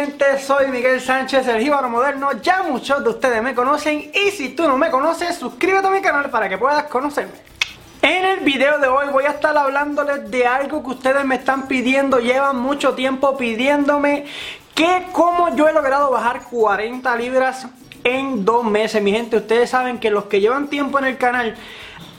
gente? 0.00 0.38
Soy 0.38 0.68
Miguel 0.68 0.98
Sánchez, 1.00 1.46
el 1.48 1.60
Jíbaro 1.60 1.90
Moderno. 1.90 2.32
Ya 2.40 2.62
muchos 2.62 3.04
de 3.04 3.10
ustedes 3.10 3.42
me 3.42 3.54
conocen 3.54 4.10
y 4.14 4.30
si 4.30 4.50
tú 4.50 4.66
no 4.66 4.78
me 4.78 4.90
conoces, 4.90 5.36
suscríbete 5.36 5.88
a 5.88 5.90
mi 5.90 6.00
canal 6.00 6.30
para 6.30 6.48
que 6.48 6.56
puedas 6.56 6.84
conocerme. 6.84 7.32
En 8.00 8.24
el 8.24 8.40
video 8.40 8.78
de 8.78 8.88
hoy 8.88 9.08
voy 9.12 9.24
a 9.24 9.32
estar 9.32 9.56
hablándoles 9.56 10.30
de 10.30 10.46
algo 10.46 10.82
que 10.82 10.90
ustedes 10.90 11.22
me 11.26 11.34
están 11.34 11.68
pidiendo, 11.68 12.18
llevan 12.18 12.56
mucho 12.56 12.94
tiempo 12.94 13.36
pidiéndome 13.36 14.24
que 14.74 15.06
cómo 15.12 15.54
yo 15.54 15.68
he 15.68 15.72
logrado 15.74 16.10
bajar 16.10 16.44
40 16.44 17.16
libras 17.16 17.66
en 18.02 18.44
dos 18.46 18.64
meses. 18.64 19.02
Mi 19.02 19.12
gente, 19.12 19.36
ustedes 19.36 19.68
saben 19.68 19.98
que 19.98 20.10
los 20.10 20.24
que 20.24 20.40
llevan 20.40 20.68
tiempo 20.68 20.98
en 20.98 21.04
el 21.04 21.18
canal, 21.18 21.56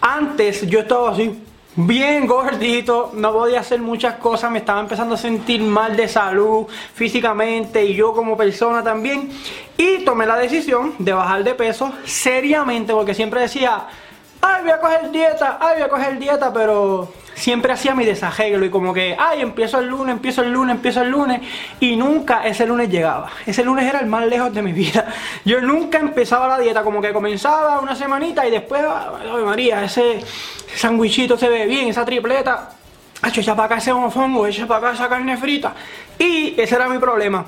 antes 0.02 0.68
yo 0.68 0.82
estaba 0.82 1.12
así, 1.12 1.42
bien 1.76 2.28
gordito, 2.28 3.12
no 3.14 3.32
podía 3.32 3.62
hacer 3.62 3.80
muchas 3.80 4.16
cosas, 4.16 4.52
me 4.52 4.60
estaba 4.60 4.82
empezando 4.82 5.16
a 5.16 5.18
sentir 5.18 5.62
mal 5.62 5.96
de 5.96 6.08
salud 6.08 6.68
físicamente 6.94 7.86
y 7.86 7.94
yo 7.94 8.14
como 8.14 8.36
persona 8.36 8.84
también. 8.84 9.30
Y 9.78 10.00
tomé 10.04 10.26
la 10.26 10.38
decisión 10.38 10.94
de 11.00 11.14
bajar 11.14 11.44
de 11.44 11.56
peso 11.56 11.92
seriamente 12.06 12.94
porque 12.94 13.14
siempre 13.14 13.42
decía, 13.42 13.88
ay 14.42 14.64
voy 14.64 14.72
a 14.72 14.80
coger 14.80 15.12
dieta, 15.12 15.58
ay 15.60 15.76
voy 15.76 15.84
a 15.84 15.90
coger 15.90 16.20
dieta, 16.20 16.52
pero 16.54 17.12
siempre 17.36 17.74
hacía 17.74 17.96
mi 17.96 18.06
desajeglo 18.06 18.66
y 18.66 18.70
como 18.70 18.94
que, 18.94 19.16
ay, 19.18 19.42
empiezo 19.42 19.80
el 19.80 19.88
lunes, 19.88 20.14
empiezo 20.14 20.44
el 20.44 20.52
lunes, 20.52 20.76
empiezo 20.76 21.02
el 21.02 21.10
lunes 21.10 21.42
y 21.80 21.96
nunca 21.96 22.46
ese 22.46 22.66
lunes 22.66 22.90
llegaba. 22.90 23.30
Ese 23.46 23.64
lunes 23.64 23.86
era 23.86 24.00
el 24.00 24.08
más 24.08 24.26
lejos 24.28 24.54
de 24.54 24.62
mi 24.62 24.74
vida. 24.74 25.08
Yo 25.46 25.62
nunca 25.62 25.98
empezaba 26.00 26.48
la 26.48 26.60
dieta, 26.60 26.84
como 26.84 27.02
que 27.02 27.12
comenzaba 27.12 27.80
una 27.80 27.96
semanita 27.96 28.48
y 28.48 28.52
después, 28.52 28.84
ay 28.84 29.44
María, 29.44 29.84
ese 29.84 30.20
sandwichito 30.76 31.38
se 31.38 31.50
ve 31.50 31.66
bien, 31.66 31.90
esa 31.90 32.06
tripleta, 32.06 32.72
echa 33.26 33.56
para 33.56 33.66
acá 33.66 33.78
ese 33.78 33.94
mofongo, 33.94 34.46
echa 34.46 34.68
para 34.68 34.90
acá 34.90 34.96
esa 34.96 35.10
carne 35.10 35.38
frita. 35.38 35.74
Y 36.20 36.60
ese 36.60 36.76
era 36.76 36.88
mi 36.88 37.00
problema. 37.00 37.46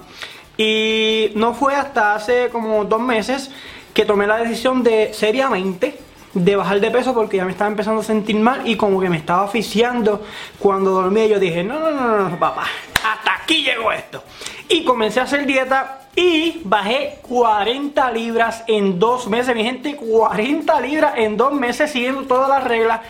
Y 0.58 1.32
no 1.36 1.54
fue 1.54 1.76
hasta 1.76 2.16
hace 2.16 2.50
como 2.50 2.86
dos 2.86 3.02
meses 3.02 3.52
que 3.94 4.06
tomé 4.06 4.28
la 4.28 4.38
decisión 4.38 4.84
de 4.84 5.14
seriamente 5.14 6.00
de 6.34 6.56
bajar 6.56 6.80
de 6.80 6.92
peso 6.92 7.14
porque 7.14 7.38
ya 7.38 7.46
me 7.46 7.52
estaba 7.52 7.70
empezando 7.70 8.02
a 8.02 8.04
sentir 8.04 8.36
mal 8.36 8.68
y 8.68 8.76
como 8.76 9.00
que 9.00 9.10
me 9.10 9.18
estaba 9.18 9.46
asfixiando 9.46 10.24
cuando 10.60 10.92
dormía. 10.92 11.28
Yo 11.28 11.40
dije, 11.40 11.64
no, 11.64 11.80
no, 11.80 11.92
no, 11.92 12.30
no, 12.30 12.40
papá, 12.40 12.64
hasta 13.04 13.36
aquí 13.36 13.64
llegó 13.64 13.92
esto. 13.92 14.24
Y 14.70 14.84
comencé 14.84 15.20
a 15.20 15.24
hacer 15.24 15.46
dieta 15.46 16.08
y 16.16 16.62
bajé 16.64 17.20
40 17.24 18.12
libras 18.12 18.64
en 18.68 19.00
dos 19.00 19.28
meses, 19.28 19.56
mi 19.56 19.64
gente, 19.64 19.96
40 19.96 20.80
libras 20.82 21.14
en 21.18 21.38
dos 21.38 21.54
meses 21.54 21.92
siguiendo 21.92 22.24
todas 22.24 22.50
las 22.50 22.64
reglas 22.64 23.02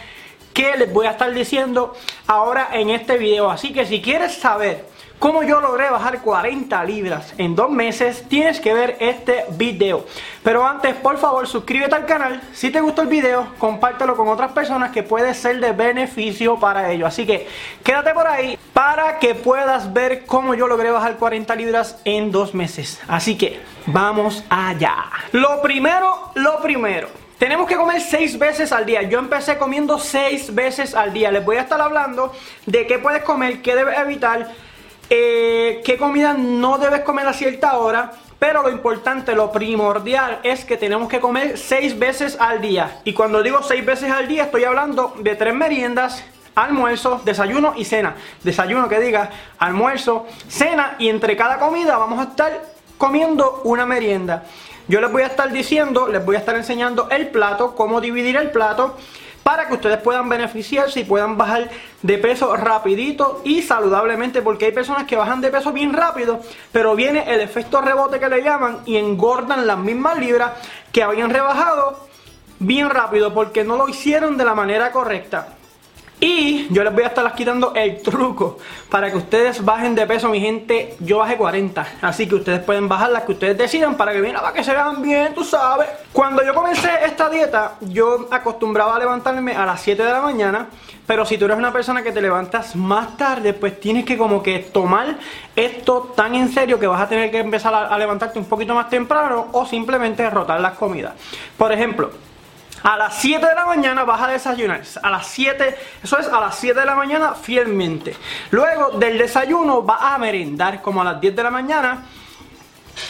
que 0.53 0.77
les 0.77 0.91
voy 0.91 1.07
a 1.07 1.11
estar 1.11 1.33
diciendo 1.33 1.93
ahora 2.27 2.69
en 2.73 2.89
este 2.89 3.17
video. 3.17 3.49
Así 3.49 3.73
que 3.73 3.85
si 3.85 4.01
quieres 4.01 4.33
saber 4.33 4.92
cómo 5.19 5.43
yo 5.43 5.61
logré 5.61 5.89
bajar 5.89 6.21
40 6.21 6.83
libras 6.85 7.33
en 7.37 7.55
dos 7.55 7.69
meses, 7.69 8.25
tienes 8.27 8.59
que 8.59 8.73
ver 8.73 8.97
este 8.99 9.45
video. 9.51 10.05
Pero 10.43 10.65
antes, 10.67 10.95
por 10.95 11.17
favor, 11.17 11.47
suscríbete 11.47 11.95
al 11.95 12.05
canal. 12.05 12.41
Si 12.53 12.69
te 12.69 12.81
gustó 12.81 13.03
el 13.03 13.07
video, 13.07 13.47
compártelo 13.57 14.15
con 14.15 14.27
otras 14.27 14.51
personas 14.51 14.91
que 14.91 15.03
puede 15.03 15.33
ser 15.33 15.59
de 15.59 15.71
beneficio 15.71 16.59
para 16.59 16.91
ellos. 16.91 17.07
Así 17.07 17.25
que 17.25 17.47
quédate 17.83 18.13
por 18.13 18.27
ahí 18.27 18.57
para 18.73 19.19
que 19.19 19.35
puedas 19.35 19.93
ver 19.93 20.25
cómo 20.25 20.53
yo 20.53 20.67
logré 20.67 20.91
bajar 20.91 21.17
40 21.17 21.55
libras 21.55 21.99
en 22.05 22.31
dos 22.31 22.53
meses. 22.53 22.99
Así 23.07 23.37
que 23.37 23.61
vamos 23.85 24.43
allá. 24.49 25.05
Lo 25.31 25.61
primero, 25.61 26.31
lo 26.35 26.61
primero. 26.61 27.07
Tenemos 27.37 27.67
que 27.67 27.75
comer 27.75 27.99
6 27.99 28.39
veces 28.39 28.71
al 28.71 28.85
día. 28.85 29.01
Yo 29.01 29.19
empecé 29.19 29.57
comiendo 29.57 29.99
6 29.99 30.55
veces 30.55 30.95
al 30.95 31.11
día. 31.11 31.29
Les 31.29 31.43
voy 31.43 31.57
a 31.57 31.61
estar 31.61 31.81
hablando 31.81 32.31
de 32.65 32.87
qué 32.87 32.99
puedes 32.99 33.23
comer, 33.23 33.61
qué 33.61 33.75
debes 33.75 33.97
evitar 33.97 34.49
eh, 35.09 35.81
qué 35.85 35.97
comida 35.97 36.33
no 36.33 36.77
debes 36.77 37.01
comer 37.01 37.27
a 37.27 37.33
cierta 37.33 37.77
hora. 37.77 38.11
Pero 38.39 38.61
lo 38.61 38.69
importante, 38.69 39.35
lo 39.35 39.53
primordial 39.53 40.39
es 40.43 40.65
que 40.65 40.75
tenemos 40.75 41.07
que 41.07 41.21
comer 41.21 41.57
6 41.57 41.97
veces 41.97 42.35
al 42.37 42.59
día. 42.59 42.99
Y 43.05 43.13
cuando 43.13 43.41
digo 43.41 43.63
6 43.63 43.85
veces 43.85 44.11
al 44.11 44.27
día 44.27 44.43
estoy 44.43 44.65
hablando 44.65 45.13
de 45.19 45.37
3 45.37 45.53
meriendas, 45.53 46.25
almuerzo, 46.53 47.21
desayuno 47.23 47.73
y 47.77 47.85
cena. 47.85 48.15
Desayuno 48.43 48.89
que 48.89 48.99
diga 48.99 49.29
almuerzo, 49.59 50.27
cena 50.49 50.97
y 50.99 51.07
entre 51.07 51.37
cada 51.37 51.57
comida 51.57 51.97
vamos 51.97 52.19
a 52.19 52.29
estar 52.31 52.63
comiendo 52.97 53.61
una 53.63 53.85
merienda. 53.85 54.43
Yo 54.89 54.99
les 54.99 55.09
voy 55.09 55.21
a 55.21 55.27
estar 55.27 55.49
diciendo, 55.51 56.07
les 56.07 56.25
voy 56.25 56.35
a 56.35 56.39
estar 56.39 56.55
enseñando 56.57 57.07
el 57.09 57.27
plato, 57.29 57.75
cómo 57.75 58.01
dividir 58.01 58.35
el 58.35 58.51
plato 58.51 58.97
para 59.43 59.67
que 59.67 59.73
ustedes 59.73 59.97
puedan 59.97 60.29
beneficiarse 60.29 61.01
y 61.01 61.03
puedan 61.03 61.37
bajar 61.37 61.69
de 62.01 62.17
peso 62.17 62.55
rapidito 62.55 63.41
y 63.43 63.61
saludablemente 63.61 64.41
porque 64.41 64.65
hay 64.65 64.71
personas 64.71 65.05
que 65.05 65.15
bajan 65.15 65.41
de 65.41 65.51
peso 65.51 65.71
bien 65.71 65.93
rápido 65.93 66.41
pero 66.71 66.95
viene 66.95 67.31
el 67.33 67.41
efecto 67.41 67.81
rebote 67.81 68.19
que 68.19 68.29
le 68.29 68.41
llaman 68.41 68.79
y 68.85 68.97
engordan 68.97 69.67
las 69.67 69.77
mismas 69.77 70.17
libras 70.17 70.53
que 70.91 71.03
habían 71.03 71.29
rebajado 71.29 72.07
bien 72.59 72.89
rápido 72.89 73.33
porque 73.33 73.63
no 73.63 73.75
lo 73.75 73.89
hicieron 73.89 74.37
de 74.37 74.45
la 74.45 74.55
manera 74.55 74.91
correcta 74.91 75.49
y 76.23 76.73
yo 76.73 76.85
les 76.85 76.93
voy 76.93 77.03
a 77.03 77.07
estar 77.07 77.35
quitando 77.35 77.73
el 77.75 78.01
truco 78.01 78.57
para 78.89 79.11
que 79.11 79.17
ustedes 79.17 79.61
bajen 79.65 79.93
de 79.93 80.07
peso, 80.07 80.29
mi 80.29 80.39
gente. 80.39 80.95
Yo 81.01 81.17
bajé 81.17 81.35
40, 81.35 81.85
así 82.01 82.29
que 82.29 82.35
ustedes 82.35 82.61
pueden 82.61 82.87
bajar 82.87 83.09
las 83.09 83.23
que 83.23 83.33
ustedes 83.33 83.57
decidan 83.57 83.97
para 83.97 84.13
que 84.13 84.21
venga 84.21 84.39
para 84.39 84.53
que 84.53 84.63
se 84.63 84.71
vean 84.71 85.01
bien, 85.01 85.33
tú 85.33 85.43
sabes. 85.43 85.89
Cuando 86.13 86.41
yo 86.41 86.53
comencé 86.53 86.89
esta 87.03 87.29
dieta, 87.29 87.73
yo 87.81 88.25
acostumbraba 88.31 88.95
a 88.95 88.99
levantarme 88.99 89.53
a 89.53 89.65
las 89.65 89.81
7 89.81 90.01
de 90.01 90.11
la 90.11 90.21
mañana. 90.21 90.67
Pero 91.05 91.25
si 91.25 91.37
tú 91.37 91.43
eres 91.43 91.57
una 91.57 91.73
persona 91.73 92.01
que 92.01 92.13
te 92.13 92.21
levantas 92.21 92.73
más 92.77 93.17
tarde, 93.17 93.51
pues 93.51 93.77
tienes 93.81 94.05
que 94.05 94.17
como 94.17 94.41
que 94.41 94.59
tomar 94.59 95.17
esto 95.57 96.13
tan 96.15 96.35
en 96.35 96.47
serio 96.47 96.79
que 96.79 96.87
vas 96.87 97.01
a 97.01 97.09
tener 97.09 97.31
que 97.31 97.39
empezar 97.39 97.73
a, 97.73 97.87
a 97.87 97.97
levantarte 97.97 98.39
un 98.39 98.45
poquito 98.45 98.73
más 98.73 98.89
temprano 98.89 99.47
o 99.51 99.65
simplemente 99.65 100.29
rotar 100.29 100.61
las 100.61 100.75
comidas. 100.75 101.15
Por 101.57 101.73
ejemplo, 101.73 102.11
a 102.83 102.97
las 102.97 103.15
7 103.15 103.45
de 103.45 103.55
la 103.55 103.65
mañana 103.65 104.03
vas 104.03 104.21
a 104.21 104.27
desayunar. 104.27 104.81
A 105.01 105.09
las 105.09 105.27
7, 105.27 105.75
eso 106.03 106.19
es 106.19 106.27
a 106.27 106.39
las 106.39 106.55
7 106.55 106.79
de 106.79 106.85
la 106.85 106.95
mañana 106.95 107.33
fielmente. 107.33 108.15
Luego 108.51 108.91
del 108.91 109.17
desayuno 109.17 109.81
vas 109.81 110.01
a 110.01 110.17
merendar 110.17 110.81
como 110.81 111.01
a 111.01 111.05
las 111.05 111.21
10 111.21 111.35
de 111.35 111.43
la 111.43 111.49
mañana. 111.49 112.05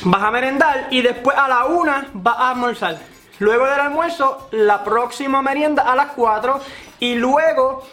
Vas 0.04 0.22
a 0.22 0.32
merendar 0.32 0.88
y 0.92 1.02
después 1.02 1.36
a 1.36 1.48
la 1.48 1.66
1 1.66 1.94
vas 2.14 2.38
a 2.38 2.52
almorzar. 2.52 3.00
Luego 3.40 3.66
del 3.66 3.80
almuerzo, 3.80 4.48
la 4.52 4.84
próxima 4.84 5.42
merienda 5.42 5.84
a 5.84 5.96
las 5.96 6.12
4. 6.12 6.62
Y 7.00 7.16
luego 7.16 7.84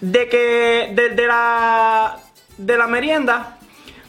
de 0.00 0.28
que 0.28 0.90
desde 0.92 1.26
la, 1.26 2.16
de 2.56 2.76
la 2.76 2.86
merienda 2.88 3.57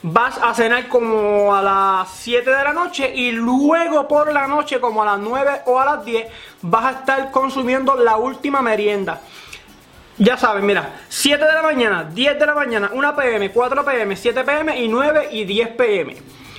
vas 0.02 0.38
a 0.38 0.54
cenar 0.54 0.88
como 0.88 1.54
a 1.54 1.62
las 1.62 2.10
7 2.10 2.50
de 2.50 2.64
la 2.64 2.74
noche 2.74 3.12
y 3.14 3.32
luego 3.32 4.08
por 4.08 4.32
la 4.32 4.48
noche 4.48 4.80
como 4.80 5.02
a 5.02 5.06
las 5.06 5.20
9 5.20 5.62
o 5.66 5.80
a 5.80 5.86
las 5.86 6.06
10 6.06 6.28
vas 6.62 6.86
a 6.86 6.92
estar 7.00 7.32
consumiendo 7.32 7.96
la 7.96 8.18
última 8.18 8.62
merienda. 8.62 9.22
Ya 10.18 10.36
saben, 10.38 10.66
mira, 10.66 11.00
7 11.08 11.44
de 11.44 11.54
la 11.54 11.62
mañana, 11.62 12.04
10 12.04 12.40
de 12.40 12.46
la 12.46 12.54
mañana, 12.54 12.90
1 12.94 13.16
pm, 13.16 13.52
4 13.52 13.86
pm, 13.86 14.16
7 14.16 14.44
pm 14.44 14.80
y 14.80 14.88
9 14.88 15.30
y 15.32 15.46
10 15.46 15.70
pm. 15.70 16.18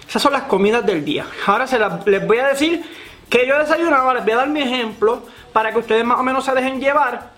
Esas 0.09 0.23
son 0.23 0.33
las 0.33 0.43
comidas 0.43 0.85
del 0.85 1.05
día. 1.05 1.27
Ahora 1.47 1.67
se 1.67 1.79
les 1.79 2.27
voy 2.27 2.39
a 2.39 2.49
decir 2.49 2.83
que 3.29 3.47
yo 3.47 3.59
desayunaba, 3.59 4.15
les 4.15 4.25
voy 4.25 4.33
a 4.33 4.37
dar 4.37 4.49
mi 4.49 4.63
ejemplo 4.63 5.23
para 5.53 5.73
que 5.73 5.79
ustedes 5.79 6.05
más 6.05 6.19
o 6.19 6.23
menos 6.23 6.45
se 6.45 6.53
dejen 6.53 6.81
llevar 6.81 7.31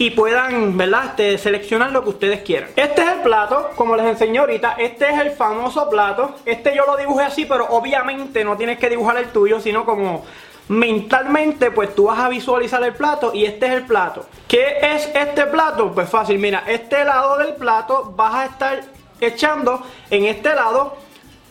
y 0.00 0.08
puedan, 0.12 0.78
¿verdad? 0.78 1.08
Este, 1.10 1.36
seleccionar 1.36 1.92
lo 1.92 2.02
que 2.02 2.08
ustedes 2.08 2.40
quieran. 2.40 2.70
Este 2.74 3.02
es 3.02 3.08
el 3.08 3.20
plato, 3.20 3.68
como 3.76 3.96
les 3.96 4.06
enseñé 4.06 4.38
ahorita, 4.38 4.76
este 4.78 5.10
es 5.10 5.18
el 5.18 5.32
famoso 5.32 5.90
plato. 5.90 6.36
Este 6.46 6.74
yo 6.74 6.86
lo 6.86 6.96
dibujé 6.96 7.24
así, 7.24 7.44
pero 7.44 7.66
obviamente 7.68 8.42
no 8.42 8.56
tienes 8.56 8.78
que 8.78 8.88
dibujar 8.88 9.18
el 9.18 9.26
tuyo, 9.26 9.60
sino 9.60 9.84
como 9.84 10.24
mentalmente 10.68 11.70
pues 11.70 11.94
tú 11.94 12.04
vas 12.04 12.18
a 12.18 12.30
visualizar 12.30 12.82
el 12.82 12.94
plato 12.94 13.32
y 13.34 13.44
este 13.44 13.66
es 13.66 13.72
el 13.72 13.82
plato. 13.84 14.24
¿Qué 14.48 14.78
es 14.80 15.10
este 15.14 15.44
plato? 15.44 15.92
Pues 15.92 16.08
fácil, 16.08 16.38
mira, 16.38 16.64
este 16.66 17.04
lado 17.04 17.36
del 17.36 17.52
plato 17.56 18.14
vas 18.16 18.34
a 18.36 18.44
estar 18.46 18.80
echando 19.20 19.82
en 20.08 20.24
este 20.24 20.54
lado, 20.54 20.96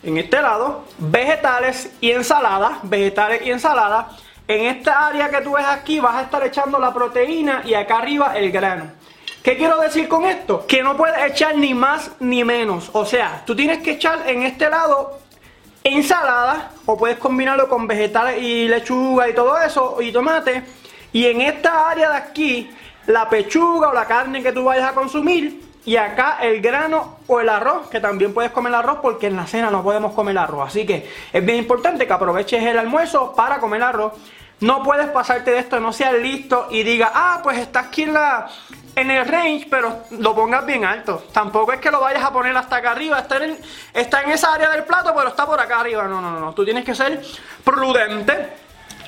en 0.02 0.18
este 0.18 0.42
lado, 0.42 0.86
vegetales 0.98 1.92
y 2.02 2.10
ensalada, 2.10 2.80
vegetales 2.82 3.44
y 3.46 3.52
ensalada 3.52 4.10
en 4.50 4.66
esta 4.66 5.06
área 5.06 5.30
que 5.30 5.42
tú 5.42 5.54
ves 5.54 5.66
aquí 5.68 6.00
vas 6.00 6.16
a 6.16 6.22
estar 6.24 6.44
echando 6.44 6.80
la 6.80 6.92
proteína 6.92 7.62
y 7.64 7.76
acá 7.76 8.00
arriba 8.00 8.36
el 8.36 8.52
grano. 8.52 8.92
¿Qué 9.44 9.56
quiero 9.56 9.80
decir 9.80 10.08
con 10.08 10.26
esto? 10.26 10.66
Que 10.66 10.82
no 10.82 10.98
puedes 10.98 11.32
echar 11.32 11.56
ni 11.56 11.76
más 11.76 12.12
ni 12.20 12.44
menos. 12.44 12.90
O 12.94 13.06
sea, 13.06 13.44
tú 13.46 13.56
tienes 13.56 13.78
que 13.84 13.92
echar 13.92 14.28
en 14.28 14.42
este 14.42 14.68
lado 14.68 15.20
ensalada 15.84 16.72
o 16.88 16.98
puedes 16.98 17.20
combinarlo 17.20 17.70
con 17.70 17.86
vegetales 17.86 18.42
y 18.42 18.68
lechuga 18.68 19.30
y 19.30 19.36
todo 19.36 19.56
eso 19.62 20.02
y 20.02 20.12
tomate. 20.12 20.64
Y 21.14 21.28
en 21.28 21.42
esta 21.42 21.88
área 21.88 22.10
de 22.10 22.18
aquí, 22.18 22.72
la 23.06 23.30
pechuga 23.30 23.90
o 23.90 23.94
la 23.94 24.06
carne 24.06 24.42
que 24.42 24.52
tú 24.52 24.64
vayas 24.64 24.90
a 24.90 24.94
consumir 24.96 25.62
y 25.86 25.96
acá 25.96 26.38
el 26.42 26.62
grano 26.62 27.20
o 27.28 27.40
el 27.40 27.50
arroz, 27.50 27.90
que 27.90 28.00
también 28.00 28.34
puedes 28.34 28.52
comer 28.52 28.74
arroz 28.74 29.00
porque 29.02 29.28
en 29.28 29.36
la 29.36 29.48
cena 29.48 29.72
no 29.72 29.84
podemos 29.84 30.14
comer 30.14 30.38
arroz. 30.38 30.70
Así 30.70 30.86
que 30.86 31.10
es 31.32 31.46
bien 31.46 31.58
importante 31.58 32.06
que 32.06 32.14
aproveches 32.14 32.64
el 32.64 32.78
almuerzo 32.78 33.34
para 33.36 33.60
comer 33.60 33.84
arroz. 33.84 34.14
no 34.62 34.84
puedes 34.84 35.08
pasarte 35.08 35.52
de 35.52 35.60
esto, 35.60 35.80
no 35.80 35.94
seas 35.94 36.14
listo 36.16 36.68
y 36.70 36.84
diga, 36.84 37.12
ah, 37.14 37.40
pues 37.42 37.58
está 37.58 37.80
aquí 37.80 38.04
en 38.04 38.14
la 38.14 38.50
en 38.96 39.12
el 39.12 39.26
range, 39.26 39.68
pero 39.70 40.04
lo 40.12 40.36
pongas 40.36 40.66
bien 40.66 40.86
alto. 40.86 41.24
Tampoco 41.32 41.72
es 41.74 41.80
que 41.80 41.92
lo 41.92 42.02
vayas 42.02 42.24
a 42.24 42.32
poner 42.32 42.56
hasta 42.56 42.78
acá 42.78 42.92
arriba. 42.92 43.20
Está 43.20 43.44
en, 43.44 43.58
está 43.94 44.22
en 44.24 44.32
esa 44.32 44.54
área 44.54 44.70
del 44.72 44.84
plato, 44.84 45.14
pero 45.16 45.30
está 45.30 45.46
por 45.46 45.60
acá 45.60 45.80
arriba. 45.80 46.04
No, 46.04 46.22
no, 46.22 46.40
no. 46.40 46.54
Tú 46.54 46.66
tienes 46.66 46.84
que 46.84 46.94
ser 46.94 47.22
prudente 47.64 48.50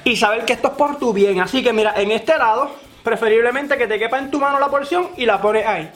y 0.03 0.15
saber 0.15 0.45
que 0.45 0.53
esto 0.53 0.69
es 0.69 0.73
por 0.75 0.97
tu 0.97 1.13
bien. 1.13 1.41
Así 1.41 1.63
que 1.63 1.73
mira, 1.73 1.93
en 1.95 2.11
este 2.11 2.37
lado, 2.37 2.71
preferiblemente 3.03 3.77
que 3.77 3.87
te 3.87 3.99
quepa 3.99 4.17
en 4.17 4.31
tu 4.31 4.39
mano 4.39 4.59
la 4.59 4.69
porción 4.69 5.09
y 5.17 5.25
la 5.25 5.41
pones 5.41 5.65
ahí. 5.65 5.91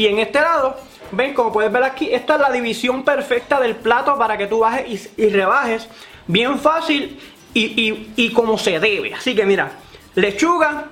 Y 0.00 0.06
en 0.06 0.18
este 0.18 0.40
lado, 0.40 0.78
ven, 1.12 1.34
como 1.34 1.52
puedes 1.52 1.70
ver 1.70 1.84
aquí, 1.84 2.08
esta 2.10 2.36
es 2.36 2.40
la 2.40 2.50
división 2.50 3.04
perfecta 3.04 3.60
del 3.60 3.76
plato 3.76 4.16
para 4.16 4.38
que 4.38 4.46
tú 4.46 4.60
bajes 4.60 5.10
y, 5.14 5.28
rebajes. 5.28 5.86
Bien 6.26 6.58
fácil 6.58 7.20
y, 7.52 8.08
y 8.16 8.32
como 8.32 8.56
se 8.56 8.80
debe. 8.80 9.12
Así 9.12 9.34
que 9.34 9.44
mira, 9.44 9.72
lechuga, 10.14 10.86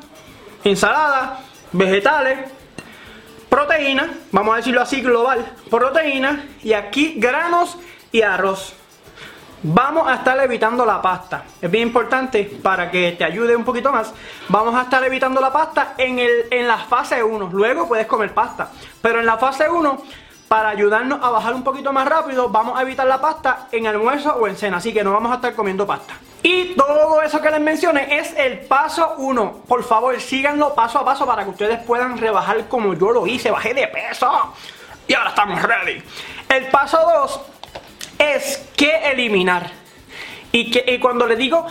ensalada, 0.63 1.41
vegetales, 1.73 2.51
proteína, 3.49 4.13
vamos 4.31 4.53
a 4.53 4.57
decirlo 4.59 4.83
así 4.83 5.01
global, 5.01 5.55
proteína 5.71 6.45
y 6.63 6.75
aquí 6.75 7.15
granos 7.17 7.79
y 8.13 8.21
arroz. 8.21 8.75
Vamos 9.63 10.07
a 10.07 10.15
estar 10.17 10.39
evitando 10.39 10.87
la 10.87 11.03
pasta. 11.03 11.45
Es 11.61 11.71
bien 11.71 11.89
importante 11.89 12.45
para 12.63 12.91
que 12.91 13.13
te 13.13 13.25
ayude 13.25 13.57
un 13.57 13.65
poquito 13.65 13.91
más. 13.91 14.15
Vamos 14.49 14.75
a 14.75 14.83
estar 14.83 15.03
evitando 15.03 15.41
la 15.41 15.53
pasta 15.53 15.95
en, 15.99 16.21
el, 16.21 16.47
en 16.51 16.69
la 16.69 16.79
fase 16.79 17.23
1. 17.23 17.51
Luego 17.53 17.89
puedes 17.89 18.07
comer 18.07 18.33
pasta. 18.33 18.71
Pero 19.03 19.19
en 19.19 19.27
la 19.27 19.37
fase 19.37 19.69
1 19.69 20.03
para 20.47 20.71
ayudarnos 20.71 21.23
a 21.23 21.31
bajar 21.31 21.55
un 21.55 21.63
poquito 21.63 21.93
más 21.93 22.09
rápido, 22.09 22.49
vamos 22.49 22.79
a 22.79 22.83
evitar 22.83 23.07
la 23.07 23.21
pasta 23.21 23.67
en 23.71 23.87
almuerzo 23.87 24.35
o 24.35 24.47
en 24.47 24.57
cena, 24.57 24.79
así 24.79 24.95
que 24.95 25.05
no 25.05 25.13
vamos 25.13 25.31
a 25.31 25.35
estar 25.35 25.55
comiendo 25.55 25.87
pasta. 25.87 26.15
Y 26.43 26.75
todo 26.75 27.21
eso 27.21 27.41
que 27.43 27.51
les 27.51 27.61
mencioné 27.61 28.19
es 28.19 28.35
el 28.37 28.61
paso 28.61 29.17
1. 29.19 29.65
Por 29.67 29.85
favor, 29.85 30.19
síganlo 30.21 30.75
paso 30.75 31.01
a 31.01 31.05
paso 31.05 31.27
para 31.27 31.45
que 31.45 31.51
ustedes 31.51 31.81
puedan 31.81 32.17
rebajar 32.17 32.67
como 32.69 32.95
yo 32.95 33.11
lo 33.11 33.27
hice, 33.27 33.51
bajé 33.51 33.75
de 33.75 33.89
peso. 33.89 34.55
Y 35.07 35.15
ahora 35.15 35.31
estamos 35.31 35.63
ready. 35.63 36.03
El 36.49 36.69
paso 36.69 36.99
2 36.99 37.41
es 38.19 38.69
que 38.77 39.11
eliminar. 39.11 39.71
Y, 40.53 40.71
que, 40.71 40.85
y 40.87 40.99
cuando 40.99 41.27
les 41.27 41.39
digo 41.39 41.67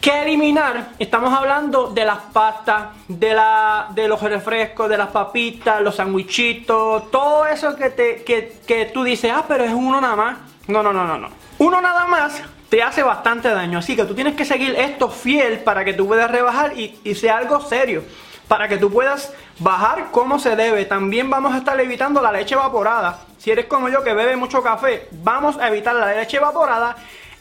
que 0.00 0.22
eliminar, 0.22 0.92
estamos 0.98 1.32
hablando 1.32 1.88
de 1.88 2.04
las 2.04 2.18
pastas, 2.32 2.88
de, 3.06 3.34
la, 3.34 3.88
de 3.94 4.08
los 4.08 4.20
refrescos, 4.22 4.88
de 4.88 4.96
las 4.96 5.08
papitas, 5.08 5.80
los 5.82 5.96
sandwichitos, 5.96 7.10
todo 7.10 7.46
eso 7.46 7.76
que, 7.76 7.90
te, 7.90 8.22
que, 8.24 8.90
tú 8.94 9.04
dices, 9.04 9.30
ah, 9.34 9.44
pero 9.46 9.64
es 9.64 9.72
uno 9.72 10.00
nada 10.00 10.16
más. 10.16 10.38
No, 10.68 10.82
no, 10.82 10.92
no, 10.92 11.04
no, 11.04 11.18
no. 11.18 11.28
Uno 11.58 11.80
nada 11.80 12.06
más 12.06 12.42
te 12.70 12.82
hace 12.82 13.02
bastante 13.02 13.50
daño, 13.50 13.78
así 13.78 13.96
que 13.96 14.04
tú 14.04 14.14
tienes 14.14 14.34
que 14.36 14.44
seguir 14.44 14.74
esto 14.76 15.10
fiel 15.10 15.58
para 15.58 15.84
que 15.84 15.92
tú 15.92 16.06
puedas 16.06 16.30
rebajar 16.30 16.78
y, 16.78 16.98
y 17.04 17.14
sea 17.14 17.38
algo 17.38 17.60
serio 17.60 18.04
para 18.50 18.66
que 18.66 18.78
tú 18.78 18.90
puedas 18.90 19.32
bajar 19.60 20.10
como 20.10 20.40
se 20.40 20.56
debe. 20.56 20.84
También 20.84 21.30
vamos 21.30 21.54
a 21.54 21.58
estar 21.58 21.78
evitando 21.80 22.20
la 22.20 22.32
leche 22.32 22.56
evaporada. 22.56 23.20
Si 23.40 23.50
eres 23.50 23.64
como 23.64 23.88
yo 23.88 24.04
que 24.04 24.12
bebe 24.12 24.36
mucho 24.36 24.62
café, 24.62 25.08
vamos 25.12 25.56
a 25.56 25.68
evitar 25.68 25.96
la 25.96 26.12
leche 26.12 26.36
evaporada 26.36 26.94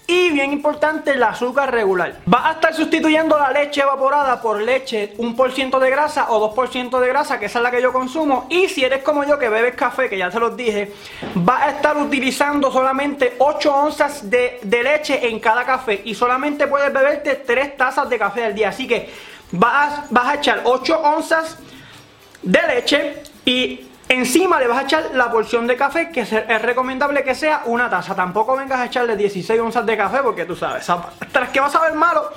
y 0.07 0.31
bien 0.31 0.53
importante, 0.53 1.11
el 1.11 1.21
azúcar 1.21 1.73
regular. 1.73 2.21
Va 2.33 2.47
a 2.47 2.51
estar 2.53 2.73
sustituyendo 2.73 3.37
la 3.37 3.51
leche 3.51 3.81
evaporada 3.81 4.41
por 4.41 4.61
leche 4.61 5.13
1% 5.17 5.77
de 5.77 5.89
grasa 5.89 6.31
o 6.31 6.55
2% 6.55 6.99
de 7.01 7.07
grasa, 7.09 7.37
que 7.37 7.47
esa 7.47 7.59
es 7.59 7.63
la 7.63 7.69
que 7.69 7.81
yo 7.81 7.91
consumo. 7.91 8.47
Y 8.49 8.69
si 8.69 8.85
eres 8.85 9.03
como 9.03 9.25
yo 9.25 9.37
que 9.37 9.49
bebes 9.49 9.75
café, 9.75 10.07
que 10.07 10.17
ya 10.17 10.31
se 10.31 10.39
los 10.39 10.55
dije, 10.55 10.93
va 11.37 11.65
a 11.65 11.69
estar 11.71 11.97
utilizando 11.97 12.71
solamente 12.71 13.35
8 13.37 13.75
onzas 13.75 14.29
de, 14.29 14.61
leche 14.63 15.27
en 15.27 15.37
cada 15.41 15.65
café. 15.65 16.01
Y 16.05 16.15
solamente 16.15 16.65
puedes 16.67 16.93
beberte 16.93 17.35
3 17.35 17.75
tazas 17.75 18.09
de 18.09 18.17
café 18.17 18.45
al 18.45 18.55
día. 18.55 18.69
Así 18.69 18.87
que 18.87 19.09
vas, 19.51 20.09
vas 20.09 20.27
a 20.27 20.35
echar 20.35 20.61
8 20.63 21.01
onzas 21.01 21.57
de 22.41 22.61
leche 22.67 23.21
y 23.43 23.88
Encima 24.09 24.59
le 24.59 24.65
vas 24.65 24.79
a 24.79 24.81
echar 24.81 25.11
la 25.13 25.31
porción 25.31 25.67
de 25.67 25.77
café, 25.77 26.09
que 26.09 26.21
es 26.21 26.61
recomendable 26.63 27.23
que 27.23 27.35
sea 27.35 27.61
una 27.65 27.91
taza. 27.91 28.15
Tampoco 28.15 28.57
vengas 28.57 28.79
a 28.79 28.85
echarle 28.85 29.15
16 29.15 29.59
onzas 29.61 29.85
de 29.85 29.95
café, 29.95 30.17
porque 30.23 30.45
tú 30.45 30.55
sabes, 30.55 30.87
tras 31.31 31.49
que 31.49 31.59
vas 31.59 31.75
a 31.75 31.81
ver 31.81 31.93
malo, 31.93 32.27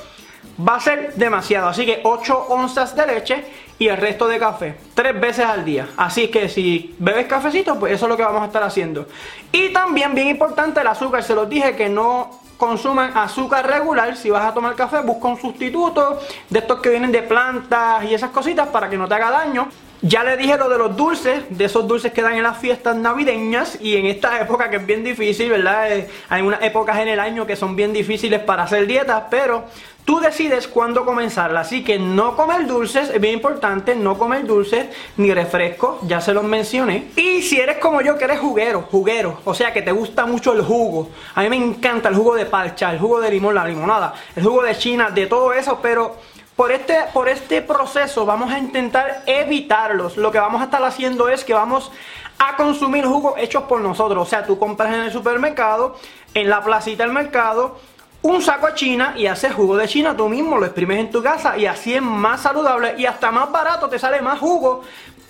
va 0.69 0.77
a 0.77 0.81
ser 0.81 1.15
demasiado. 1.15 1.69
Así 1.69 1.87
que 1.87 2.01
8 2.05 2.47
onzas 2.51 2.95
de 2.95 3.07
leche 3.07 3.45
y 3.79 3.89
el 3.89 3.97
resto 3.97 4.29
de 4.29 4.39
café, 4.39 4.77
tres 4.93 5.19
veces 5.19 5.47
al 5.47 5.65
día. 5.65 5.89
Así 5.97 6.29
que 6.29 6.51
si 6.51 6.95
bebes 6.99 7.27
cafecito, 7.27 7.79
pues 7.79 7.95
eso 7.95 8.05
es 8.05 8.11
lo 8.11 8.19
que 8.19 8.23
vamos 8.23 8.43
a 8.43 8.47
estar 8.47 8.63
haciendo. 8.63 9.07
Y 9.51 9.71
también, 9.71 10.15
bien 10.15 10.29
importante, 10.29 10.83
el 10.83 10.87
azúcar. 10.87 11.23
Se 11.23 11.35
los 11.35 11.49
dije 11.49 11.75
que 11.75 11.89
no 11.89 12.39
consuman 12.59 13.17
azúcar 13.17 13.67
regular. 13.67 14.15
Si 14.15 14.29
vas 14.29 14.45
a 14.45 14.53
tomar 14.53 14.75
café, 14.75 15.01
busca 15.01 15.27
un 15.27 15.41
sustituto 15.41 16.21
de 16.51 16.59
estos 16.59 16.81
que 16.81 16.91
vienen 16.91 17.11
de 17.11 17.23
plantas 17.23 18.05
y 18.05 18.13
esas 18.13 18.29
cositas 18.29 18.69
para 18.69 18.91
que 18.91 18.99
no 18.99 19.09
te 19.09 19.15
haga 19.15 19.31
daño. 19.31 19.69
Ya 20.05 20.25
le 20.25 20.37
dije 20.37 20.57
lo 20.59 20.69
de 20.69 20.79
los 20.79 20.97
dulces, 20.97 21.45
de 21.49 21.65
esos 21.65 21.87
dulces 21.87 22.13
que 22.13 22.23
dan 22.23 22.35
en 22.35 22.43
las 22.43 22.59
fiestas 22.59 22.97
navideñas 22.97 23.79
y 23.81 23.97
en 23.97 24.07
esta 24.07 24.41
época 24.41 24.69
que 24.69 24.79
es 24.79 24.87
bien 24.87 25.05
difícil, 25.05 25.49
¿verdad? 25.49 25.93
Eh, 25.93 26.09
hay 26.29 26.43
unas 26.43 26.61
épocas 26.61 26.99
en 26.99 27.07
el 27.07 27.21
año 27.21 27.47
que 27.47 27.55
son 27.55 27.77
bien 27.77 27.93
difíciles 27.93 28.41
para 28.41 28.65
hacer 28.65 28.89
dietas, 28.89 29.23
pero 29.31 29.67
tú 30.05 30.19
decides 30.19 30.67
cuándo 30.67 31.05
comenzarla. 31.05 31.61
Así 31.61 31.85
que 31.85 32.01
no 32.01 32.35
comer 32.35 32.67
dulces, 32.67 33.11
es 33.11 33.21
bien 33.21 33.35
importante, 33.35 33.95
no 33.95 34.19
comer 34.19 34.45
dulces 34.45 34.87
ni 35.19 35.33
refrescos, 35.33 36.01
ya 36.09 36.21
se 36.21 36.35
los 36.35 36.43
mencioné. 36.43 37.13
Y 37.15 37.41
si 37.43 37.61
eres 37.61 37.79
como 37.79 38.01
yo 38.01 38.19
que 38.19 38.25
eres 38.25 38.41
juguero, 38.41 38.89
juguero, 38.91 39.39
o 39.45 39.55
sea 39.55 39.73
que 39.73 39.83
te 39.83 39.93
gusta 39.93 40.27
mucho 40.27 40.53
el 40.53 40.63
jugo. 40.63 41.11
A 41.37 41.43
mí 41.43 41.49
me 41.49 41.57
encanta 41.57 42.09
el 42.09 42.17
jugo 42.17 42.35
de 42.35 42.47
parcha, 42.47 42.91
el 42.91 42.99
jugo 42.99 43.21
de 43.21 43.31
limón, 43.31 43.55
la 43.55 43.65
limonada, 43.65 44.15
el 44.35 44.43
jugo 44.43 44.65
de 44.65 44.77
china, 44.77 45.11
de 45.11 45.29
todo 45.29 45.53
eso, 45.53 45.79
pero 45.81 46.17
por 46.57 46.73
este, 46.73 46.97
por 47.13 47.29
este 47.29 47.63
proceso 47.63 48.27
vamos 48.27 48.53
a 48.53 48.59
intentar 48.59 49.23
evitarlos. 49.27 50.17
Lo 50.17 50.31
que 50.31 50.39
vamos 50.39 50.61
a 50.61 50.65
estar 50.65 50.83
haciendo 50.85 51.29
es 51.29 51.45
que 51.45 51.55
vamos 51.55 51.91
a 52.39 52.57
consumir 52.57 53.05
jugos 53.05 53.35
hechos 53.39 53.65
por 53.65 53.81
nosotros. 53.81 54.27
O 54.27 54.31
sea, 54.31 54.45
tú 54.45 54.59
compras 54.59 54.93
en 54.93 55.01
el 55.01 55.13
supermercado, 55.13 55.97
en 56.35 56.49
la 56.49 56.63
placita 56.63 57.05
del 57.05 57.13
mercado, 57.13 57.79
un 58.23 58.41
saco 58.41 58.69
de 58.69 58.75
China 58.75 59.15
y 59.17 59.27
haces 59.27 59.53
jugo 59.53 59.77
de 59.77 59.89
China 59.89 60.17
tú 60.17 60.29
mismo, 60.29 60.57
lo 60.57 60.67
exprimes 60.67 60.99
en 61.01 61.11
tu 61.11 61.23
casa 61.23 61.57
y 61.57 61.67
así 61.67 61.95
es 61.95 62.03
más 62.03 62.43
saludable 62.43 62.95
y 62.97 63.05
hasta 63.05 63.33
más 63.33 63.51
barato, 63.51 63.89
te 63.89 63.99
sale 63.99 64.23
más 64.23 64.39
jugo 64.39 64.83